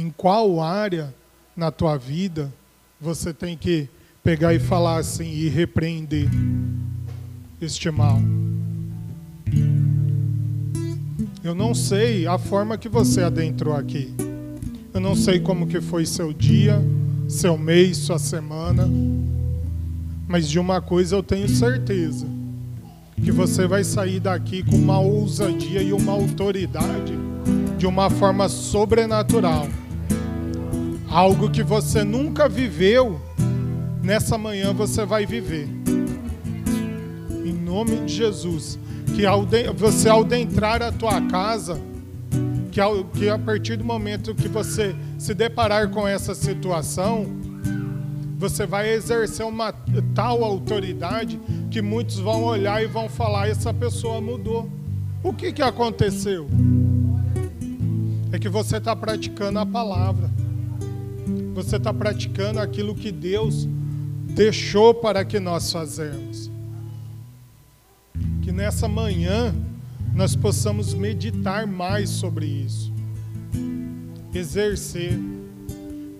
[0.00, 1.14] em qual área
[1.54, 2.52] na tua vida
[3.00, 3.88] você tem que
[4.22, 6.28] pegar e falar assim e repreender
[7.60, 8.18] este mal.
[11.42, 14.14] Eu não sei a forma que você adentrou aqui.
[14.92, 16.80] Eu não sei como que foi seu dia,
[17.28, 18.88] seu mês, sua semana.
[20.28, 22.26] Mas de uma coisa eu tenho certeza,
[23.22, 27.18] que você vai sair daqui com uma ousadia e uma autoridade
[27.78, 29.66] de uma forma sobrenatural
[31.10, 33.20] Algo que você nunca viveu,
[34.00, 35.68] nessa manhã você vai viver.
[37.44, 38.78] Em nome de Jesus.
[39.14, 41.80] Que ao de, você, ao entrar a tua casa,
[42.70, 47.26] que, ao, que a partir do momento que você se deparar com essa situação,
[48.38, 49.72] você vai exercer uma
[50.14, 51.38] tal autoridade
[51.70, 54.70] que muitos vão olhar e vão falar: essa pessoa mudou.
[55.22, 56.48] O que, que aconteceu?
[58.32, 60.30] É que você está praticando a palavra
[61.54, 63.68] você está praticando aquilo que Deus
[64.34, 66.49] deixou para que nós fazermos.
[68.60, 69.54] Nessa manhã
[70.14, 72.92] nós possamos meditar mais sobre isso,
[74.34, 75.18] exercer,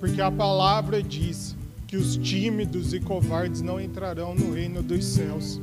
[0.01, 1.55] porque a palavra diz
[1.87, 5.61] que os tímidos e covardes não entrarão no reino dos céus.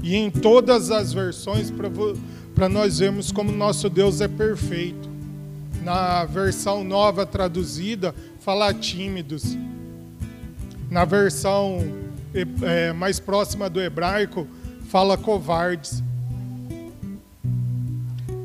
[0.00, 1.72] E em todas as versões,
[2.54, 5.08] para nós vermos como nosso Deus é perfeito
[5.82, 9.58] na versão nova traduzida, fala tímidos.
[10.88, 12.05] Na versão
[12.62, 14.46] é, mais próxima do hebraico,
[14.88, 16.02] fala covardes.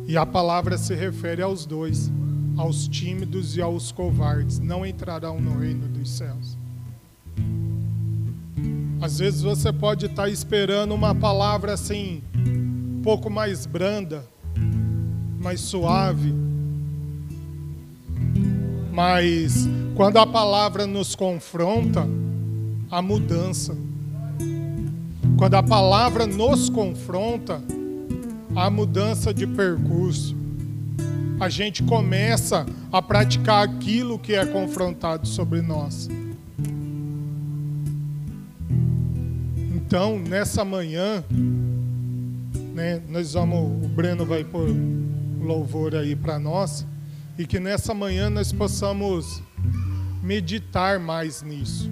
[0.08, 2.12] E a palavra se refere aos dois,
[2.58, 4.60] aos tímidos e aos covardes.
[4.60, 6.58] Não entrarão no reino dos céus.
[9.02, 14.24] Às vezes você pode estar esperando uma palavra assim, um pouco mais branda,
[15.40, 16.34] mais suave
[18.92, 22.08] mas quando a palavra nos confronta,
[22.92, 23.76] a mudança.
[25.38, 27.64] Quando a palavra nos confronta,
[28.56, 30.36] a mudança de percurso.
[31.40, 36.08] A gente começa a praticar aquilo que é confrontado sobre nós.
[39.74, 41.24] Então, nessa manhã,
[42.74, 44.70] né, nós vamos, o Breno vai pôr
[45.42, 46.86] louvor aí para nós
[47.38, 49.42] e que nessa manhã nós possamos
[50.22, 51.90] meditar mais nisso,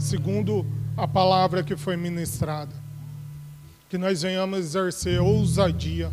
[0.00, 2.74] segundo a palavra que foi ministrada.
[3.88, 6.12] Que nós venhamos exercer ousadia,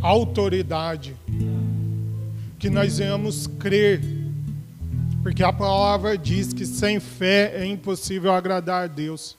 [0.00, 1.16] autoridade,
[2.58, 4.00] que nós venhamos crer,
[5.22, 9.36] porque a palavra diz que sem fé é impossível agradar a Deus,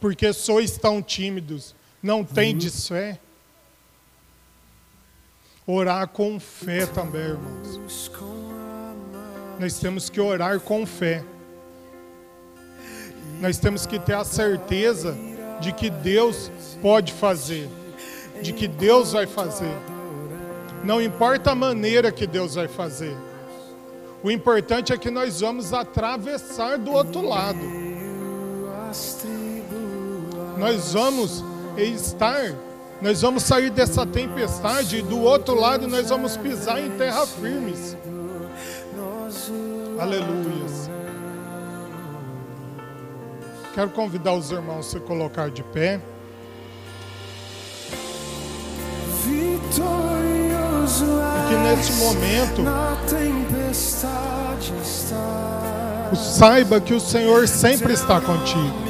[0.00, 3.18] porque sois tão tímidos, não tendes fé.
[5.66, 8.10] Orar com fé também, irmãos.
[9.60, 11.22] Nós temos que orar com fé.
[13.42, 15.16] Nós temos que ter a certeza
[15.60, 16.48] de que Deus
[16.80, 17.68] pode fazer,
[18.40, 19.76] de que Deus vai fazer.
[20.84, 23.16] Não importa a maneira que Deus vai fazer.
[24.22, 27.58] O importante é que nós vamos atravessar do outro lado.
[30.56, 31.44] Nós vamos
[31.76, 32.54] estar,
[33.00, 37.96] nós vamos sair dessa tempestade e do outro lado nós vamos pisar em terra firmes.
[39.98, 40.51] Aleluias.
[43.74, 45.98] Quero convidar os irmãos a se colocar de pé.
[49.26, 49.58] E
[51.48, 52.62] que nesse momento
[56.14, 58.82] saiba que o Senhor sempre está contigo.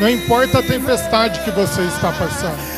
[0.00, 2.74] Não importa a tempestade que você está passando.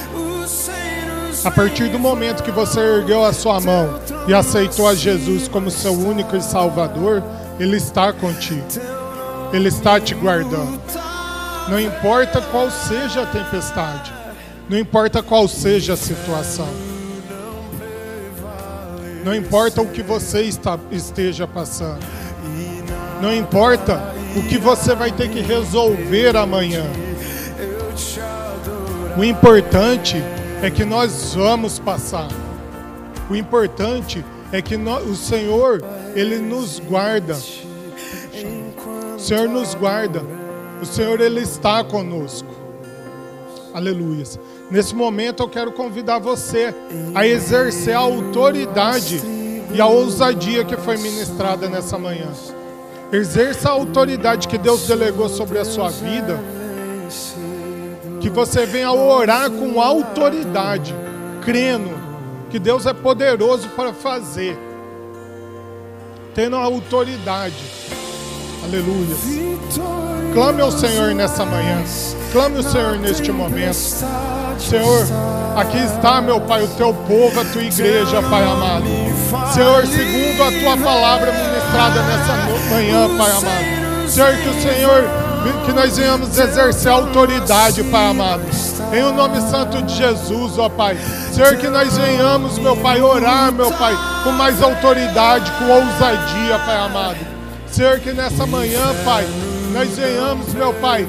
[1.45, 5.71] A partir do momento que você ergueu a sua mão e aceitou a Jesus como
[5.71, 7.23] seu único e salvador,
[7.61, 8.96] Ele está contigo.
[9.53, 10.81] Ele está te guardando.
[11.69, 14.13] Não importa qual seja a tempestade,
[14.69, 16.69] não importa qual seja a situação,
[19.25, 21.99] não importa o que você está, esteja passando,
[23.21, 24.01] não importa
[24.37, 26.85] o que você vai ter que resolver amanhã.
[29.17, 30.23] O importante
[30.63, 32.29] é que nós vamos passar.
[33.29, 35.83] O importante é que nós, o Senhor,
[36.15, 37.37] Ele nos guarda.
[39.17, 40.23] O Senhor nos guarda.
[40.81, 42.49] O Senhor, Ele está conosco.
[43.73, 44.25] Aleluia.
[44.71, 46.75] Nesse momento eu quero convidar você
[47.15, 49.21] a exercer a autoridade
[49.73, 52.29] e a ousadia que foi ministrada nessa manhã.
[53.13, 56.39] Exerça a autoridade que Deus delegou sobre a sua vida.
[58.21, 60.95] Que você venha orar com autoridade,
[61.45, 61.91] crendo
[62.51, 64.59] que Deus é poderoso para fazer.
[66.35, 68.06] Tendo a autoridade.
[68.67, 69.17] Aleluia.
[70.35, 71.85] Clame ao Senhor nessa manhã.
[72.33, 73.77] Clame ao Senhor neste momento.
[74.59, 75.07] Senhor,
[75.57, 78.85] aqui está, meu Pai, o teu povo, a tua igreja, Pai amado.
[79.55, 82.33] Senhor, segundo a tua palavra ministrada nessa
[82.75, 84.11] manhã, Pai amado.
[84.11, 85.05] Senhor, que o Senhor,
[85.65, 88.43] que nós venhamos exercer autoridade, Pai amado.
[88.93, 90.99] Em o nome santo de Jesus, ó Pai.
[91.33, 96.77] Senhor, que nós venhamos, meu Pai, orar, meu Pai, com mais autoridade, com ousadia, Pai
[96.79, 97.36] amado.
[97.77, 99.27] Senhor, que nessa manhã, Pai,
[99.75, 101.07] nós venhamos, meu Pai,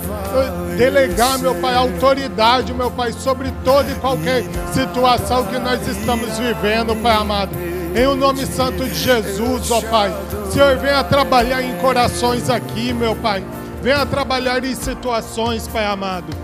[0.77, 4.43] delegar, meu Pai, autoridade, meu Pai, sobre toda e qualquer
[4.73, 7.51] situação que nós estamos vivendo, Pai amado.
[7.95, 10.13] Em o nome santo de Jesus, ó Pai.
[10.51, 13.41] Senhor, venha trabalhar em corações aqui, meu Pai.
[13.81, 16.35] Venha trabalhar em situações, Pai amado.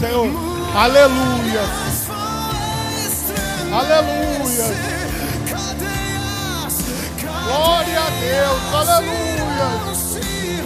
[0.00, 0.26] Senhor,
[0.74, 1.60] aleluia.
[3.72, 5.11] Aleluia.
[7.54, 9.32] Glória a Deus, aleluia.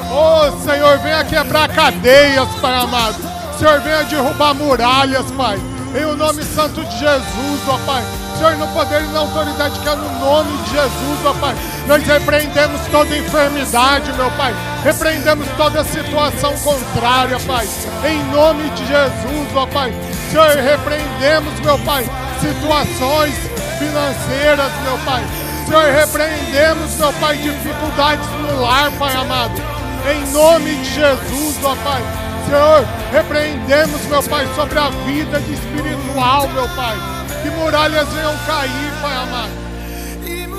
[0.09, 3.17] Oh Senhor, venha quebrar cadeias, Pai amado.
[3.59, 5.59] Senhor, venha derrubar muralhas, Pai.
[5.95, 8.05] Em o nome santo de Jesus, ó Pai.
[8.39, 11.57] Senhor, no poder e na autoridade que é no nome de Jesus, ó Pai.
[11.89, 14.55] Nós repreendemos toda enfermidade, meu Pai.
[14.85, 17.67] Repreendemos toda situação contrária, Pai.
[18.05, 19.93] Em nome de Jesus, ó Pai.
[20.31, 22.09] Senhor, repreendemos, meu Pai,
[22.41, 23.35] situações
[23.79, 25.25] financeiras, meu Pai.
[25.67, 29.61] Senhor, repreendemos, meu Pai, dificuldades no lar, Pai amado.
[30.09, 32.03] Em nome de Jesus, ó Pai.
[32.47, 36.97] Senhor, repreendemos, meu Pai, sobre a vida espiritual, meu Pai.
[37.43, 39.67] Que muralhas venham cair, Pai amado.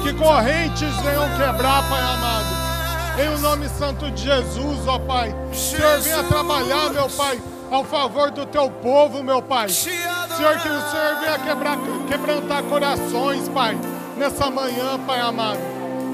[0.04, 2.58] Que correntes venham quebrar, Pai amado.
[3.18, 5.34] Em o nome santo de Jesus, ó Pai.
[5.54, 7.40] Senhor, venha trabalhar, meu Pai,
[7.72, 9.70] ao favor do teu povo, meu Pai.
[9.70, 11.78] Senhor, que o Senhor venha quebrar,
[12.10, 13.78] quebrantar corações, Pai,
[14.18, 15.60] nessa manhã, Pai amado.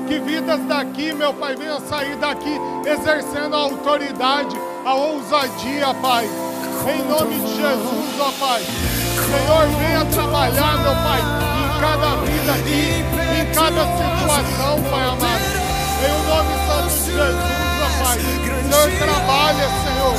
[0.07, 6.25] Que vidas daqui, meu Pai, venham sair daqui exercendo a autoridade, a ousadia, Pai.
[6.25, 8.61] Em nome de Jesus, ó Pai.
[8.61, 11.21] Senhor, venha trabalhar, meu Pai,
[11.59, 13.03] em cada vida aqui,
[13.39, 15.63] em cada situação, Pai amado.
[16.03, 18.17] Em o nome santo de Jesus, ó Pai.
[18.63, 20.15] Senhor, trabalha, Senhor.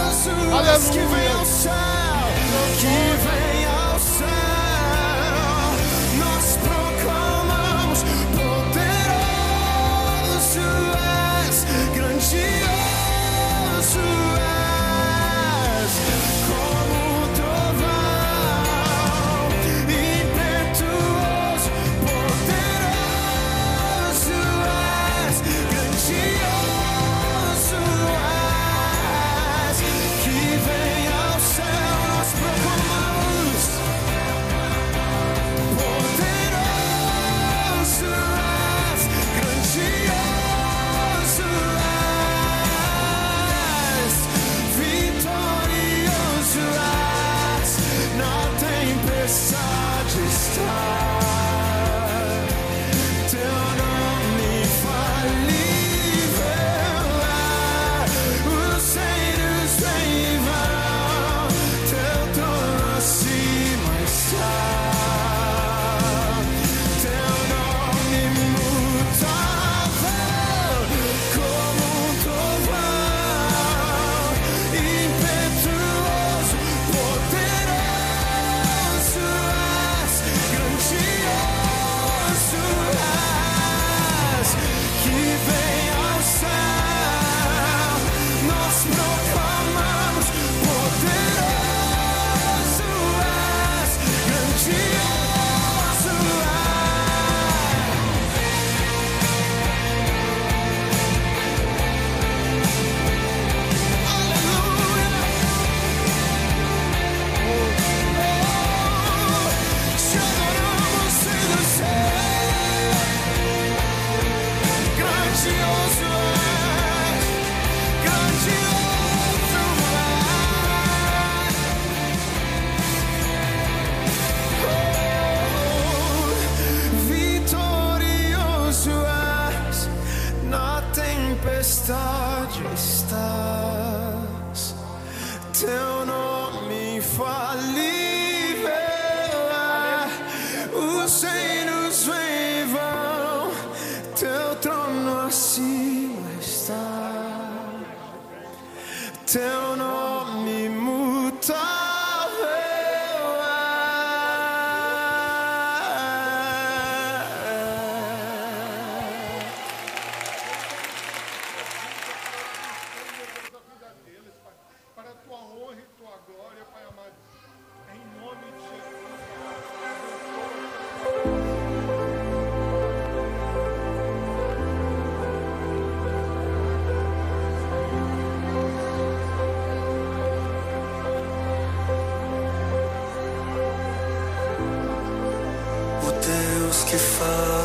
[0.56, 1.34] Aleluia.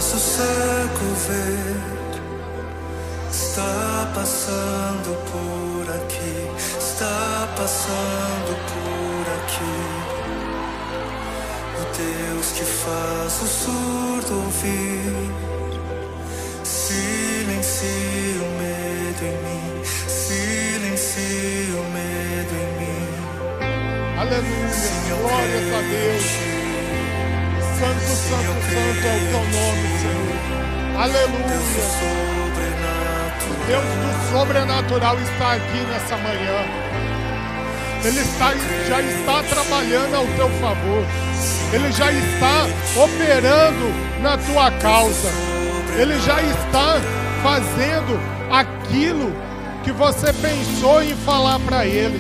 [0.10, 1.99] Faz o cego ver
[3.32, 6.38] está passando por aqui,
[6.80, 9.80] está passando por aqui.
[11.78, 15.32] O Deus que faz o surdo ouvir,
[16.64, 17.88] silencia
[18.41, 23.10] o medo em mim, silencia o medo em mim.
[24.20, 25.16] Aleluia.
[25.22, 26.49] Glórias a Deus.
[27.80, 31.00] Santo, santo, santo é o teu nome, Senhor.
[31.00, 31.60] Aleluia.
[33.68, 36.60] Deus do sobrenatural está aqui nessa manhã.
[38.04, 38.54] Ele está,
[38.86, 41.06] já está trabalhando ao teu favor.
[41.72, 42.68] Ele já está
[43.02, 45.30] operando na tua causa.
[45.98, 47.00] Ele já está
[47.42, 48.20] fazendo
[48.52, 49.34] aquilo
[49.86, 52.20] que você pensou em falar para Ele.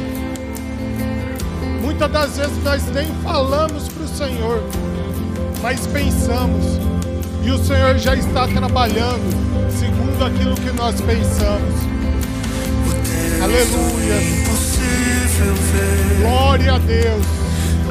[1.81, 4.63] Muitas das vezes nós nem falamos para o Senhor,
[5.61, 6.79] mas pensamos.
[7.43, 11.75] E o Senhor já está trabalhando segundo aquilo que nós pensamos.
[13.41, 14.19] Aleluia.
[16.21, 17.25] Glória a Deus.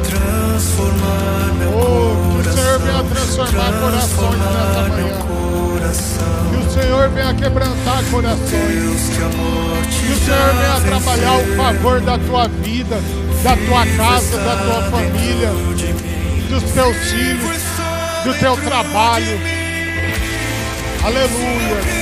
[0.04, 5.18] transformar meu Oh, que o Senhor venha transformar corações nessa manhã.
[6.50, 8.48] Que o Senhor venha quebrantar corações.
[8.50, 13.00] Que o Senhor venha trabalhar o favor da tua vida,
[13.42, 15.50] da tua casa, da tua família,
[16.48, 17.62] dos teus filhos,
[18.24, 19.38] do teu trabalho.
[21.04, 21.97] Aleluia.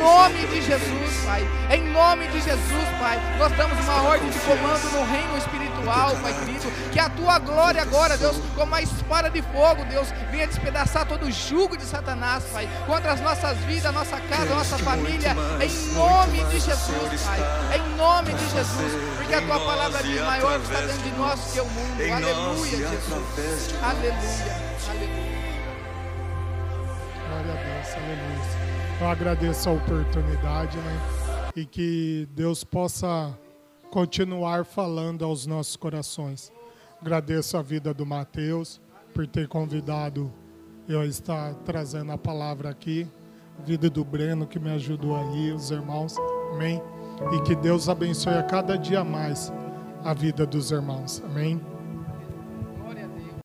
[0.00, 1.46] Nome de Jesus, Pai.
[1.70, 3.18] Em nome de Jesus, Pai.
[3.38, 6.70] Nós damos uma ordem de comando no reino espiritual, Pai querido.
[6.90, 11.26] Que a tua glória agora, Deus, como uma espada de fogo, Deus, venha despedaçar todo
[11.26, 12.68] o jugo de Satanás, Pai.
[12.86, 15.36] Contra as nossas vidas, nossa casa, nossa família.
[15.60, 17.78] Em nome de Jesus, Pai.
[17.78, 18.92] Em nome de Jesus.
[19.16, 22.00] Porque a tua palavra diz maior está dentro de nós que é o mundo.
[22.00, 23.74] Aleluia, Jesus.
[23.82, 24.70] Aleluia.
[24.90, 25.30] Aleluia.
[27.28, 28.79] Glória a Deus, aleluia.
[29.00, 31.00] Eu agradeço a oportunidade, né?
[31.56, 33.34] E que Deus possa
[33.90, 36.52] continuar falando aos nossos corações.
[37.00, 38.78] Agradeço a vida do Mateus
[39.14, 40.30] por ter convidado
[40.86, 43.08] eu a estar trazendo a palavra aqui.
[43.58, 46.14] A vida do Breno que me ajudou aí, os irmãos.
[46.52, 46.82] Amém.
[47.32, 49.50] E que Deus abençoe a cada dia mais
[50.04, 51.22] a vida dos irmãos.
[51.24, 51.58] Amém.